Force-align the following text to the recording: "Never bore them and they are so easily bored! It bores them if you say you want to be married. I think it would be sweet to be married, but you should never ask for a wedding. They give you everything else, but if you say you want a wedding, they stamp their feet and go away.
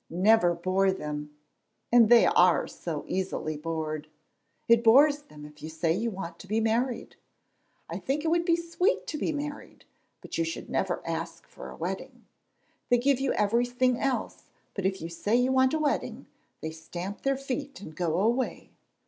"Never 0.09 0.55
bore 0.55 0.91
them 0.91 1.37
and 1.91 2.09
they 2.09 2.25
are 2.25 2.67
so 2.67 3.05
easily 3.07 3.55
bored! 3.55 4.07
It 4.67 4.83
bores 4.83 5.21
them 5.21 5.45
if 5.45 5.61
you 5.61 5.69
say 5.69 5.93
you 5.93 6.09
want 6.09 6.39
to 6.39 6.47
be 6.47 6.59
married. 6.59 7.17
I 7.87 7.99
think 7.99 8.25
it 8.25 8.29
would 8.29 8.43
be 8.43 8.55
sweet 8.55 9.05
to 9.05 9.17
be 9.19 9.31
married, 9.31 9.85
but 10.19 10.39
you 10.39 10.43
should 10.43 10.71
never 10.71 11.03
ask 11.05 11.45
for 11.45 11.69
a 11.69 11.75
wedding. 11.77 12.25
They 12.89 12.97
give 12.97 13.19
you 13.19 13.31
everything 13.33 13.99
else, 13.99 14.49
but 14.73 14.87
if 14.87 15.01
you 15.01 15.09
say 15.09 15.35
you 15.35 15.51
want 15.51 15.75
a 15.75 15.79
wedding, 15.79 16.25
they 16.61 16.71
stamp 16.71 17.21
their 17.21 17.37
feet 17.37 17.79
and 17.79 17.95
go 17.95 18.19
away. 18.21 18.71